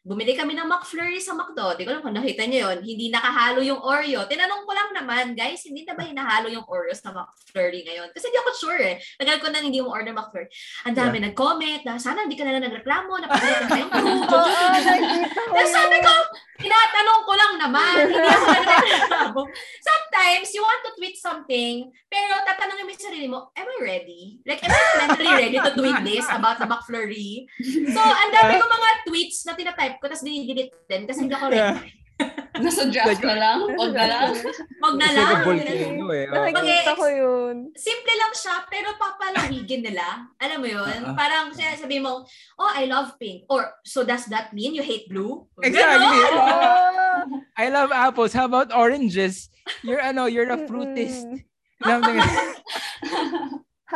[0.04, 1.80] bumili kami ng McFlurry sa McDo.
[1.80, 2.78] Di ko alam kung nakita niyo 'yon.
[2.84, 4.28] Hindi nakahalo yung Oreo.
[4.28, 8.12] Tinanong ko lang naman, guys, hindi na ba hinahalo yung Oreo sa McFlurry ngayon?
[8.12, 8.96] Kasi di ako sure eh.
[9.16, 10.52] Tagal ko nang hindi mo order McFlurry.
[10.84, 14.22] Ang dami nag-comment na sana hindi ka na lang nagreklamo, napagalitan kayong crew.
[14.28, 16.14] Oo, nakita ko Tapos sabi ko,
[16.60, 17.96] tinatanong ko lang naman.
[18.12, 19.42] Hindi ako nagreklamo.
[19.80, 24.44] Sometimes, you want to tweet something, pero tatanungin mo yung sarili mo, am I ready?
[24.44, 27.48] Like, am I mentally ready to tweet this about the McFlurry?
[27.64, 31.48] So, ang dami ko mga tweets na tinatype ko, tapos dinidelete din kasi hindi ako
[31.50, 32.02] ready.
[32.64, 33.60] Nasa draft na lang.
[33.74, 34.30] Huwag na lang.
[34.78, 35.30] Wag na lang.
[35.42, 36.26] volcano eh.
[36.30, 37.56] Nakikita ko yun.
[37.74, 40.30] Simple lang siya, pero papalawigin nila.
[40.38, 41.00] Alam mo yun?
[41.02, 41.18] Ah.
[41.18, 42.22] Parang siya sabi mo,
[42.62, 43.50] oh, I love pink.
[43.50, 45.50] Or, so does that mean you hate blue?
[45.66, 46.22] Exactly.
[46.30, 47.26] Oh.
[47.62, 48.38] I love apples.
[48.38, 49.50] How about oranges?
[49.82, 51.42] You're ano, you're a fruitist.
[51.84, 52.00] How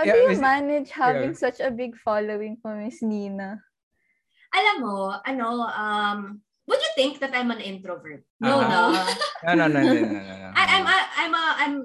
[0.05, 1.41] Yeah, do you manage having yeah.
[1.41, 3.57] such a big following po, Miss Nina?
[4.53, 6.19] Alam mo, ano, um,
[6.67, 8.23] would you think that I'm an introvert?
[8.39, 8.67] No, Ah.
[8.67, 8.81] no.
[9.55, 10.49] no, no, no, no, no, no, no.
[10.55, 11.75] I, I'm, a, I'm, a, I'm,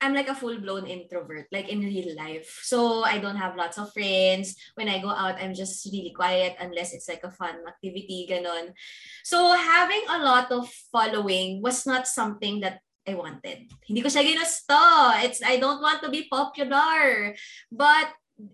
[0.00, 2.60] I'm like a full-blown introvert, like in real life.
[2.62, 4.54] So I don't have lots of friends.
[4.76, 8.78] When I go out, I'm just really quiet unless it's like a fun activity, ganon.
[9.24, 12.78] So having a lot of following was not something that
[13.08, 13.66] I wanted.
[13.88, 14.78] Hindi ko siya ginusto.
[15.26, 17.34] It's, I don't want to be popular.
[17.72, 18.12] But,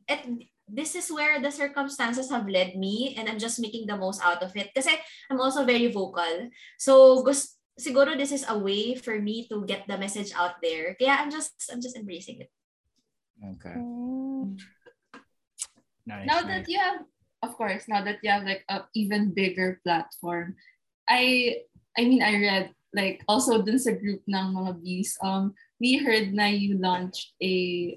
[0.09, 4.25] it, this is where the circumstances have led me and I'm just making the most
[4.25, 4.73] out of it.
[4.75, 4.97] Kasi
[5.31, 6.49] I'm also very vocal.
[6.79, 10.97] So, gusto, siguro this is a way for me to get the message out there.
[10.97, 12.51] Kaya I'm just, I'm just embracing it.
[13.43, 13.77] Okay.
[13.77, 14.57] Mm.
[16.07, 16.27] Nice.
[16.27, 16.49] now nice.
[16.49, 17.01] that you have
[17.43, 20.55] of course now that you have like a even bigger platform
[21.09, 21.57] i
[21.97, 26.33] i mean i read like also dun sa group ng mga bees um we heard
[26.37, 27.97] na you launched a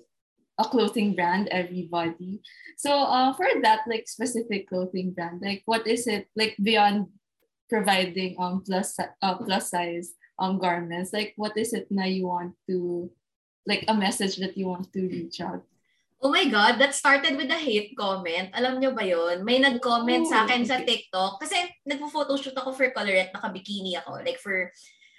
[0.58, 2.42] a clothing brand everybody
[2.78, 7.08] so uh for that like specific clothing brand like what is it like beyond
[7.70, 12.56] providing um plus uh, plus size um garments like what is it na you want
[12.68, 13.10] to
[13.66, 15.64] like a message that you want to reach out
[16.18, 18.50] Oh my God, that started with a hate comment.
[18.58, 19.46] Alam nyo ba yon?
[19.46, 21.38] May nag-comment sa akin sa TikTok.
[21.38, 24.26] Kasi nagpo-photoshoot ako for Colorette, naka-bikini ako.
[24.26, 24.74] Like for,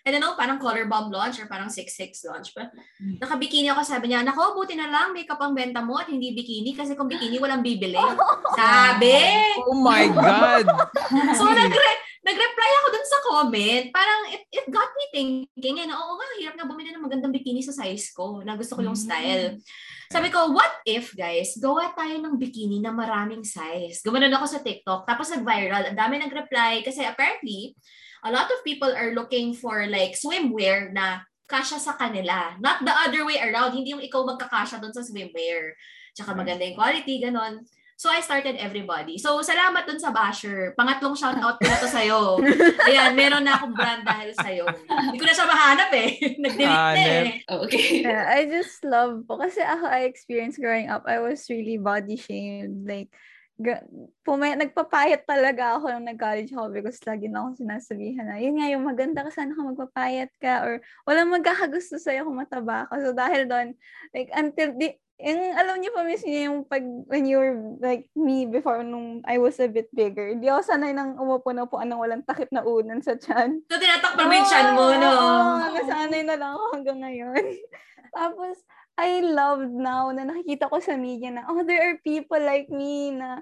[0.08, 2.72] I don't know, parang color bomb launch or parang 6-6 launch pa.
[2.96, 6.72] Naka-bikini ako, sabi niya, nako, buti na lang, makeup ang benta mo at hindi bikini
[6.72, 8.00] kasi kung bikini, walang bibili.
[8.58, 9.20] Sabi!
[9.68, 10.64] Oh my God!
[11.36, 13.84] So, nagre- nag-reply ako dun sa comment.
[13.92, 17.36] Parang, it, it got me thinking, eh, na, oo nga, hirap na bumili ng magandang
[17.36, 19.60] bikini sa size ko, na gusto ko yung style.
[20.08, 24.00] Sabi ko, what if, guys, gawa tayo ng bikini na maraming size?
[24.00, 25.92] Gumanon ako sa TikTok, tapos nag-viral.
[25.92, 27.76] Ang dami nag-reply kasi apparently,
[28.24, 32.54] a lot of people are looking for like swimwear na kasya sa kanila.
[32.60, 33.72] Not the other way around.
[33.72, 35.74] Hindi yung ikaw magkakasya doon sa swimwear.
[36.12, 37.64] Tsaka maganda yung quality, ganon.
[37.98, 39.18] So, I started everybody.
[39.18, 40.70] So, salamat dun sa basher.
[40.78, 42.38] Pangatlong shoutout ko na to sa'yo.
[42.86, 44.70] Ayan, meron na akong brand dahil sa'yo.
[44.86, 46.10] Hindi ko na siya mahanap eh.
[46.46, 47.42] Nag-delete na eh.
[47.50, 49.42] Oh, okay Yeah, I just love po.
[49.42, 52.86] Kasi ako, I experienced growing up, I was really body shamed.
[52.86, 53.10] Like,
[53.58, 53.84] ga-
[54.22, 58.70] pumay, nagpapayat talaga ako nung nag-college ako because lagi na ako sinasabihan na, yun nga,
[58.70, 60.72] yung maganda ka, sana ka magpapayat ka or
[61.04, 62.94] walang magkakagusto sa'yo kung mataba ka.
[63.02, 63.74] So, dahil doon,
[64.14, 68.06] like, until, di, yung, alam niyo pa miss niyo yung pag, when you were like
[68.14, 71.90] me before nung I was a bit bigger, hindi ako sanay nang umupo na upuan
[71.90, 73.66] ng walang takip na unan sa tiyan.
[73.66, 75.10] So, tinatakpan mo yung chan mo, no?
[75.10, 77.42] Oo, nasanay na lang ako hanggang ngayon.
[78.14, 78.62] Tapos,
[78.98, 83.14] I love now na nakikita ko sa media na, oh, there are people like me
[83.14, 83.38] na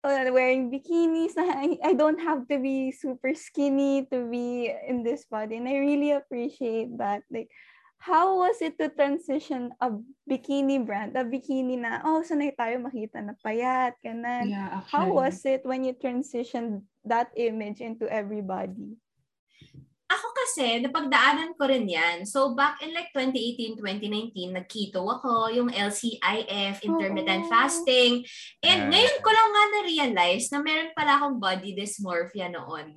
[0.00, 5.04] uh, wearing bikinis na I, I don't have to be super skinny to be in
[5.04, 5.60] this body.
[5.60, 7.28] And I really appreciate that.
[7.28, 7.52] Like,
[8.00, 9.92] how was it to transition a
[10.24, 14.48] bikini brand, a bikini na, oh, sanay tayo makita na payat, kanan.
[14.48, 15.12] yeah How actually.
[15.12, 18.96] was it when you transitioned that image into everybody?
[20.06, 22.22] Ako kasi, napagdaanan ko rin yan.
[22.22, 27.50] So, back in like 2018, 2019, nag-keto ako, yung LCIF, intermittent Oo.
[27.50, 28.22] fasting.
[28.62, 28.88] And Ah.
[28.94, 32.94] ngayon ko lang nga na-realize na meron pala akong body dysmorphia noon.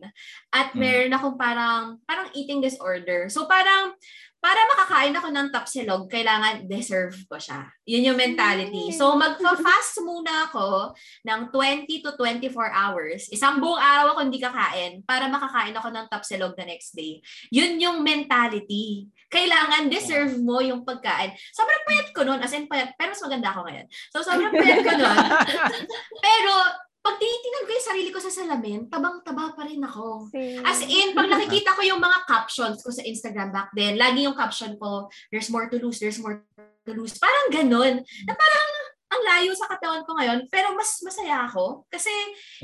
[0.53, 0.79] At Hmm.
[0.79, 3.25] meron akong parang, parang eating disorder.
[3.33, 3.97] So, parang,
[4.39, 7.67] para makakain ako ng tapsilog, kailangan deserve ko siya.
[7.83, 8.87] Yun yung mentality.
[8.95, 10.95] So, magpa-fast muna ako
[11.27, 13.27] ng 20 to 24 hours.
[13.35, 17.19] Isang buong araw ako hindi kakain para makakain ako ng tapsilog the next day.
[17.47, 19.07] Yun yung mentality.
[19.29, 21.31] Kailangan deserve mo yung pagkain.
[21.53, 22.41] Sobrang payat ko nun.
[22.41, 22.97] As in, payat.
[22.97, 23.85] Pero mas maganda ako ngayon.
[24.09, 25.17] So, sobrang payat ko nun.
[26.25, 26.53] Pero,
[26.99, 30.27] pag tinitingnan ko yung sarili ko sa salamin, tabang-taba pa rin ako.
[30.67, 34.35] As in, pag nakikita ko yung mga captions ko sa Instagram back then, lagi yung
[34.35, 36.43] caption ko, there's more to lose, there's more
[36.83, 37.15] to lose.
[37.15, 38.03] Parang ganun.
[38.03, 38.69] Na parang
[39.19, 41.83] ang layo sa katawan ko ngayon, pero mas masaya ako.
[41.91, 42.09] Kasi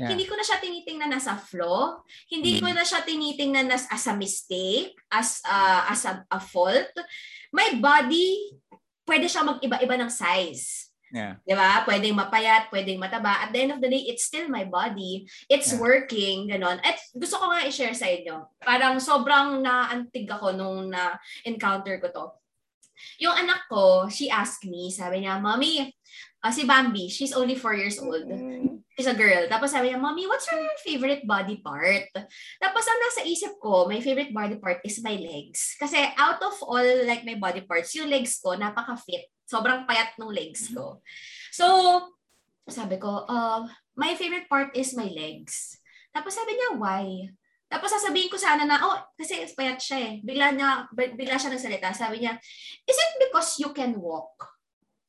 [0.00, 0.16] Yeah.
[0.16, 2.00] hindi ko na siya tinitingnan as a flaw.
[2.32, 2.76] Hindi ko Mm.
[2.80, 6.88] na siya tinitingnan as, as a mistake, as, a, as a, a fault.
[7.52, 8.56] My body,
[9.04, 10.88] pwede siya mag-iba-iba ng size.
[11.14, 11.38] Yeah.
[11.46, 11.86] Di ba?
[11.86, 13.46] Pwedeng mapayat, pwedeng mataba.
[13.46, 15.22] At the end of the day, it's still my body.
[15.46, 15.78] It's Yeah.
[15.78, 16.82] working, ganon.
[16.82, 18.58] At gusto ko nga i-share sa inyo.
[18.58, 22.26] Parang sobrang naantig ako nung na-encounter ko to.
[23.22, 25.92] Yung anak ko, she asked me, sabi niya, Mommy,
[26.44, 28.26] ah, si Bambi, she's only four years old.
[28.96, 29.44] She's a girl.
[29.52, 32.08] Tapos sabi niya, Mommy, what's your favorite body part?
[32.62, 35.76] Tapos ang nasa isip ko, my favorite body part is my legs.
[35.76, 39.28] Kasi out of all like my body parts, yung legs ko, napaka-fit.
[39.44, 41.04] Sobrang payat ng legs ko.
[41.52, 41.66] So,
[42.66, 45.78] sabi ko, uh, my favorite part is my legs.
[46.10, 47.30] Tapos sabi niya, why?
[47.66, 50.12] Tapos sasabihin ko sana na, oh, kasi payat siya eh.
[50.22, 51.90] Bigla, niya, bigla siya nagsalita.
[51.90, 52.38] Sabi niya,
[52.86, 54.54] is it because you can walk?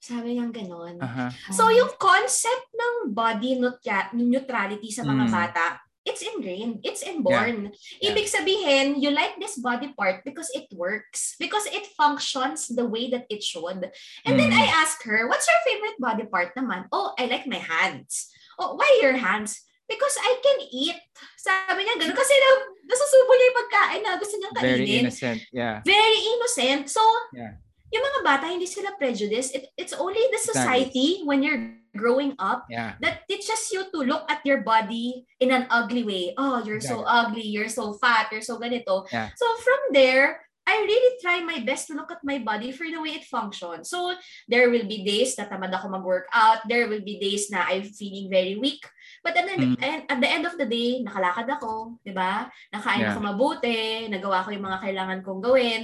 [0.02, 0.98] Sabi niya ganon.
[0.98, 1.30] Aha.
[1.54, 5.34] So, yung concept ng body neutral- neutrality sa mga Mm.
[5.34, 5.66] bata,
[6.08, 6.80] it's ingrained.
[6.88, 7.76] It's inborn.
[8.00, 8.16] Yeah.
[8.16, 11.36] Ibig sabihin, you like this body part because it works.
[11.36, 13.92] Because it functions the way that it should.
[14.24, 14.64] And then Mm.
[14.64, 16.88] I ask her, what's your favorite body part naman?
[16.96, 18.32] Oh, I like my hands.
[18.56, 19.67] Oh, why your hands?
[19.88, 21.00] Because I can eat.
[21.40, 22.14] Sabi niya ganun.
[22.14, 22.50] Kasi na,
[22.86, 24.68] nasusubo niya yung pagkain na gusto niyang kainin.
[24.68, 25.40] Very innocent.
[25.56, 25.76] Yeah.
[25.88, 26.92] Very innocent.
[26.92, 27.56] So, Yeah.
[27.88, 29.56] yung mga bata, hindi sila prejudiced.
[29.56, 30.52] It, it's only the Exactly.
[30.52, 33.00] society when you're growing up Yeah.
[33.00, 36.36] that teaches you to look at your body in an ugly way.
[36.38, 37.08] Oh, you're so Exactly.
[37.08, 39.08] ugly, you're so fat, you're so ganito.
[39.10, 39.32] Yeah.
[39.40, 43.00] So from there, I really try my best to look at my body for the
[43.00, 43.88] way it functions.
[43.88, 44.12] So
[44.52, 46.68] there will be days na tamad ako mag-workout.
[46.68, 48.84] There will be days na I'm feeling very weak.
[49.26, 49.78] But at the, Mm.
[49.82, 52.48] and at the end of the day, nakalakad ako, di ba?
[52.72, 53.12] Nakain Yeah.
[53.14, 55.84] ako mabuti, nagawa ko yung mga kailangan kong gawin.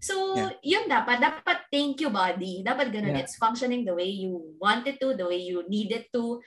[0.00, 0.32] So,
[0.64, 1.20] yun dapat.
[1.20, 2.64] Dapat thank you, body.
[2.64, 3.12] Dapat ganun.
[3.14, 3.22] Yeah.
[3.28, 6.40] It's functioning the way you want it to, the way you need it to.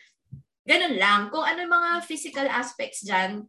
[0.66, 1.30] Ganun lang.
[1.30, 3.46] Kung ano mga physical aspects dyan,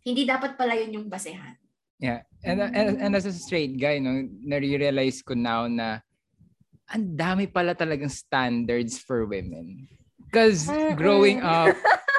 [0.00, 1.60] hindi dapat pala yun yung basehan.
[2.00, 2.24] Yeah.
[2.42, 6.00] And, and, and as a straight guy, no, nare-realize ko now na
[6.90, 9.86] ang dami pala talagang standards for women.
[10.32, 10.64] Because
[10.96, 11.76] growing up,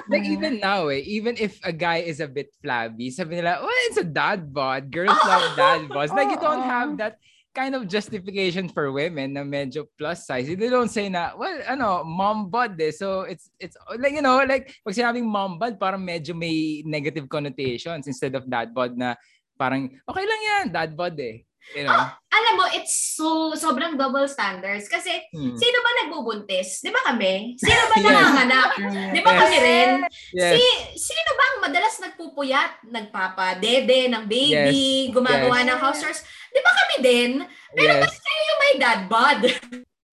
[0.09, 3.71] like even now eh, even if a guy is a bit flabby, sabi nila, oh,
[3.89, 4.91] it's a dad bod.
[4.91, 6.11] Girls love dad bods.
[6.11, 7.17] Like you don't have that
[7.53, 10.49] kind of justification for women na medyo plus size.
[10.49, 12.91] They don't say na, well, ano, mom bod eh.
[12.91, 17.29] So it's, it's like, you know, like pag sinabing mom bod, parang medyo may negative
[17.29, 19.13] connotations instead of dad bod na
[19.55, 21.45] parang, okay lang yan, dad bod eh.
[21.71, 21.95] You know?
[22.11, 24.91] Alam mo, it's so, sobrang double standards.
[24.91, 25.55] Kasi, Hmm.
[25.55, 26.83] sino ba nagbubuntis?
[26.83, 27.55] Di ba kami?
[27.55, 28.05] Sino ba Yes.
[28.05, 28.69] nanganganak?
[29.15, 29.39] Di ba Yes.
[29.41, 29.89] kami rin?
[30.35, 30.53] Yes.
[30.53, 30.63] Si,
[31.07, 32.71] sino ba ang madalas nagpupuyat?
[32.91, 35.67] Nagpapa-dede ng baby, gumagawa Yes.
[35.71, 36.21] ng house chores?
[36.51, 37.31] Di ba kami din?
[37.73, 38.01] Pero yes.
[38.05, 39.39] bakit kayo yung may dad bod?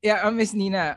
[0.01, 0.97] Yeah, uh, Miss Nina,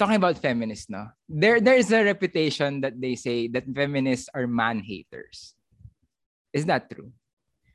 [0.00, 1.12] talking about feminists, no?
[1.28, 5.52] There there is a reputation that they say that feminists are man haters.
[6.56, 7.12] Is that true?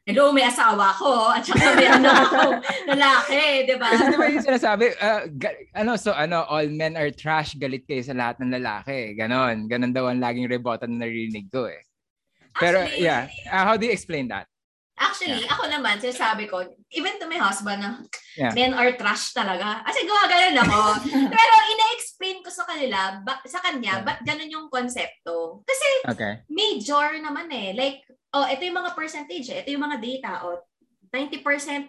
[0.05, 2.61] Hello, may asawa ko at saka may anak ako
[2.93, 3.89] lalaki, di ba?
[3.89, 7.89] Kasi di ba yung sinasabi, uh, ga- ano, so ano, all men are trash, galit
[7.89, 9.17] kayo sa lahat ng lalaki.
[9.17, 9.65] Ganon.
[9.65, 11.81] Ganon daw ang laging rebota na narinig ko eh.
[12.53, 14.45] Pero Actually, yeah, uh, how do you explain that?
[14.93, 16.61] Actually, ako naman, sinasabi ko,
[16.93, 18.51] even to my husband na Yeah.
[18.51, 19.79] men are trash talaga.
[19.81, 20.79] Kasi gawa ganun ako.
[21.33, 24.05] Pero ina-explain ko sa kanila, ba, sa kanya, Yeah.
[24.05, 25.63] ba't ganun yung konsepto?
[25.65, 26.45] Kasi Okay.
[26.45, 27.71] major naman eh.
[27.73, 28.03] Like,
[28.36, 29.63] oh, ito yung mga percentage eh.
[29.63, 30.32] Ito yung mga data.
[30.43, 30.60] Oh,
[31.10, 31.88] 90%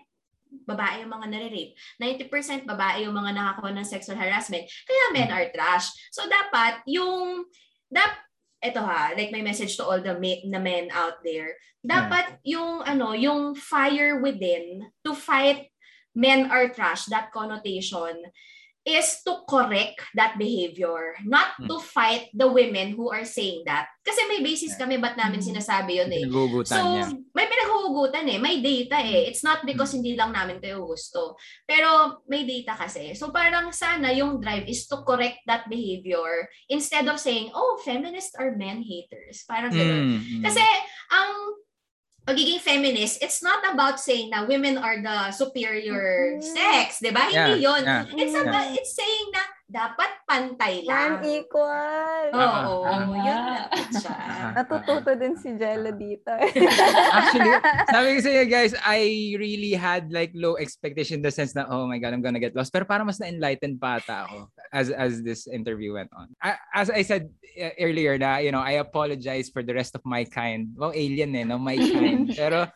[0.62, 1.74] babae yung mga nare-rape.
[1.98, 4.62] 90% babae yung mga nakakuha ng sexual harassment.
[4.86, 5.90] Kaya men are trash.
[6.14, 7.50] So, dapat yung,
[7.90, 8.14] dap,
[8.62, 11.58] ito ha, like my message to all the ma- na men out there.
[11.82, 15.70] Dapat yung, ano, yung fire within to fight
[16.16, 18.16] men are trash, that connotation,
[18.86, 23.90] is to correct that behavior, not to fight the women who are saying that.
[24.06, 26.22] Kasi may basis kami ba't namin sinasabi yun eh.
[26.62, 27.10] So, niya.
[27.34, 28.38] may pinaghuhugutan eh.
[28.38, 29.26] May data eh.
[29.26, 31.34] It's not because hindi lang namin kayo gusto.
[31.66, 33.18] Pero may data kasi.
[33.18, 38.38] So, parang sana yung drive is to correct that behavior instead of saying, oh, feminists
[38.38, 39.42] are men haters.
[39.50, 40.14] Parang ganun.
[40.14, 40.42] Mm, mm.
[40.46, 40.62] Kasi,
[41.10, 41.58] ang
[42.26, 46.42] pagiging feminist, it's not about saying na women are the superior Mhm.
[46.42, 47.30] sex, di ba?
[47.30, 47.82] Hindi Yeah, yun.
[47.86, 48.02] yeah.
[48.10, 51.18] It's about, it's saying na dapat pantay lang.
[51.18, 52.26] Man equal.
[52.30, 54.14] Oo, Ah, yun dapat siya.
[54.14, 56.30] Ah, Natututo din si Jello dito.
[57.18, 57.50] Actually,
[57.90, 59.00] sabi ko sa inyo guys, I
[59.34, 62.54] really had like low expectation in the sense na, oh my God, I'm gonna get
[62.54, 62.70] lost.
[62.70, 66.30] Pero parang mas na-enlightened pa ata ako as, as this interview went on.
[66.70, 67.26] As I said
[67.58, 70.70] uh, earlier na, you know, I apologize for the rest of my kind.
[70.78, 71.58] Well, alien eh, no?
[71.58, 72.30] My kind.
[72.38, 72.70] Pero,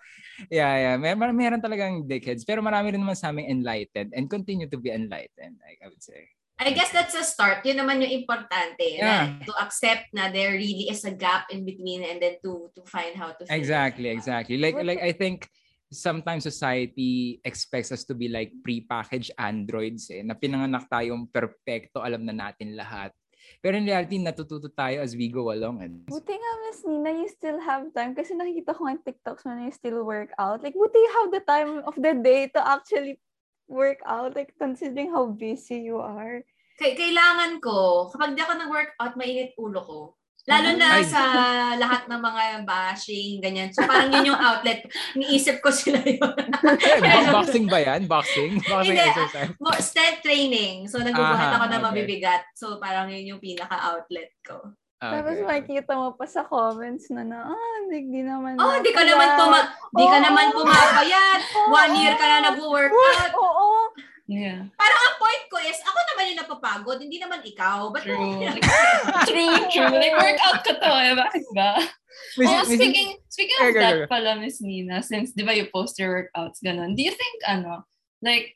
[0.51, 0.95] yeah, yeah.
[0.99, 2.43] Mer- meron talagang dickheads.
[2.43, 6.03] Pero marami rin naman sa aming enlightened and continue to be enlightened, I, I would
[6.03, 6.27] say.
[6.61, 7.65] I guess that's a start.
[7.65, 8.85] Yun naman yung importante.
[8.85, 9.41] Yeah.
[9.41, 12.85] Na, to accept na there really is a gap in between and then to to
[12.85, 13.57] find how to fill it.
[13.57, 14.61] Exactly, exactly.
[14.61, 15.49] Like What like I think
[15.89, 22.23] sometimes society expects us to be like pre-packaged androids eh, na pinanganak tayong perfecto, alam
[22.29, 23.11] na natin lahat.
[23.59, 25.83] Pero in reality, natututo tayo as we go along.
[25.83, 28.15] And Buti nga, Miss Nina, you still have time.
[28.15, 30.63] Kasi nakikita ko nga TikToks mo na you still work out.
[30.63, 33.19] Like, buti you have the time of the day to actually
[33.71, 34.35] work out.
[34.35, 36.43] Like, considering how busy you are.
[36.77, 40.01] Kay- kailangan ko, kapag di ako nag-workout, mainit ulo ko.
[40.49, 41.05] Lalo na Ay.
[41.05, 41.23] sa
[41.77, 43.69] lahat ng mga bashing, ganyan.
[43.77, 44.89] So parang yun yung outlet.
[45.13, 46.17] Niisip ko sila yun.
[46.81, 48.09] Eh, boxing ba yan?
[48.09, 48.57] Boxing?
[48.65, 49.53] Boxing Hindi, exercise?
[49.61, 50.89] More strength training.
[50.89, 51.87] So nagbubuhat ako na okay.
[51.93, 52.43] mabibigat.
[52.57, 54.73] So parang yun yung pinaka-outlet ko.
[55.01, 55.49] Tapos Okay.
[55.49, 58.61] makikita mo pa sa comments na na, ah, hindi, di naman.
[58.61, 59.61] Oh, di ka kaya." naman puma
[59.97, 60.27] di ka Oo.
[60.29, 61.41] naman pumapayat.
[61.57, 61.73] Oo.
[61.73, 63.33] One year ka na nag-workout.
[63.33, 63.97] Oo.
[64.31, 64.63] Yeah.
[64.77, 67.91] Parang ang point ko is, ako naman yung napapagod, hindi naman ikaw.
[67.91, 68.47] Ba't True.
[69.33, 69.91] True, true.
[69.91, 71.13] Like, workout ko to eh.
[71.17, 71.71] Bakit ba?
[72.39, 75.67] Miss- oh, Miss- speaking, speaking of go, that pala, Miss Nina, since, di ba, you
[75.73, 77.83] post your workouts, ganun, do you think, ano,
[78.23, 78.55] like,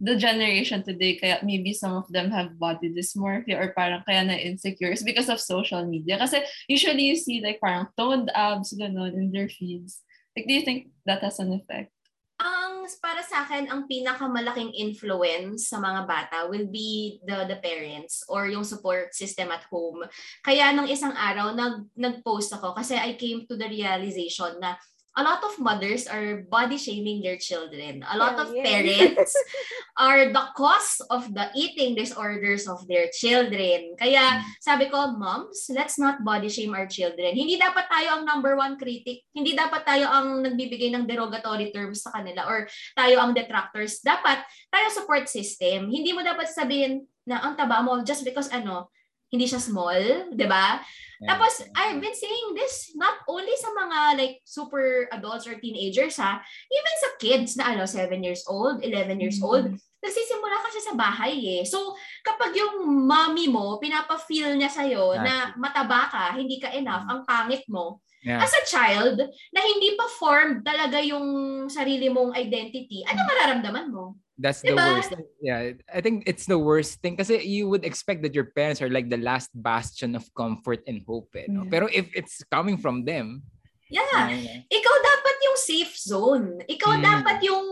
[0.00, 4.34] the generation today, kaya maybe some of them have body dysmorphia or parang kaya na
[4.34, 6.18] insecure is because of social media.
[6.18, 10.02] Kasi usually you see like parang toned abs, ganun, in their feeds.
[10.34, 11.94] Like, do you think that has an effect?
[12.42, 18.26] Ang para sa akin, ang pinakamalaking influence sa mga bata will be the the parents
[18.26, 20.02] or yung support system at home.
[20.42, 24.74] Kaya nung isang araw nag nag-post ako kasi I came to the realization na
[25.14, 28.02] a lot of mothers are body shaming their children.
[28.10, 28.64] A lot Yeah, of yeah.
[28.66, 29.32] parents
[29.98, 33.94] are the cause of the eating disorders of their children.
[33.94, 37.38] Kaya sabi ko, moms, let's not body shame our children.
[37.38, 39.22] Hindi dapat tayo ang number one critic.
[39.30, 42.66] Hindi dapat tayo ang nagbibigay ng derogatory terms sa kanila or
[42.98, 44.02] tayo ang detractors.
[44.02, 44.42] Dapat
[44.74, 45.94] tayo support system.
[45.94, 48.90] Hindi mo dapat sabihin na ang taba mo just because ano,
[49.32, 50.80] hindi siya small, 'di ba?
[51.22, 51.34] Yeah.
[51.34, 56.42] Tapos, I've been saying this not only sa mga like super adults or teenagers ha,
[56.68, 59.46] even sa kids na ano, 7 years old, 11 years Mm.
[59.46, 59.64] old,
[60.04, 61.62] nagsisimula kasi sa bahay eh.
[61.64, 67.24] So, kapag yung mommy mo, pinapa-feel niya sa'yo na mataba ka, hindi ka enough, ang
[67.24, 68.40] pangit mo, Yeah.
[68.40, 69.16] as a child,
[69.52, 71.24] na hindi pa formed talaga yung
[71.72, 74.16] sarili mong identity, ano mararamdaman mo?
[74.34, 74.98] That's the Diba?
[74.98, 75.14] worst.
[75.38, 78.90] Yeah, I think it's the worst thing kasi you would expect that your parents are
[78.90, 81.30] like the last bastion of comfort and hope.
[81.38, 81.62] Eh, no?
[81.62, 81.70] Yeah.
[81.70, 83.46] Pero if it's coming from them,
[83.86, 84.02] Yeah.
[84.26, 86.46] yeah, ikaw dapat yung safe zone.
[86.66, 87.02] Ikaw Mm.
[87.04, 87.66] dapat yung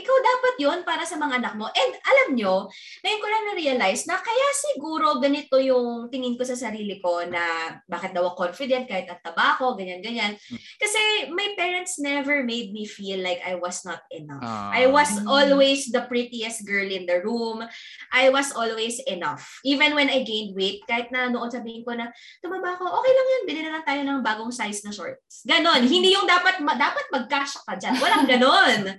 [0.00, 1.68] ikaw dapat yon para sa mga anak mo.
[1.68, 2.72] And alam nyo,
[3.04, 7.76] ngayon ko lang na-realize na kaya siguro ganito yung tingin ko sa sarili ko na
[7.84, 10.34] bakit daw ako confident kahit at tabako, ganyan-ganyan.
[10.80, 14.42] Kasi my parents never made me feel like I was not enough.
[14.42, 14.72] Ah.
[14.72, 17.62] I was always the prettiest girl in the room.
[18.10, 19.60] I was always enough.
[19.62, 22.08] Even when I gained weight, kahit na noon sabihin ko na,
[22.40, 25.44] tumaba ako, okay lang yun, bili na lang tayo ng bagong size na shorts.
[25.44, 25.84] Ganon.
[25.84, 27.96] Hindi yung dapat, ma- dapat mag-cash ka dyan.
[28.00, 28.80] Walang ganon.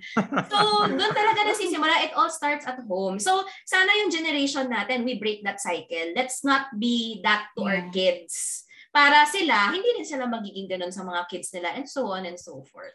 [0.52, 2.06] So, doon talaga nasisimula.
[2.06, 3.18] It all starts at home.
[3.18, 6.12] So, sana yung generation natin, we break that cycle.
[6.16, 7.92] Let's not be that to our Yeah.
[7.92, 8.64] kids.
[8.92, 12.36] Para sila, hindi rin sila magiging ganon sa mga kids nila and so on and
[12.36, 12.92] so forth.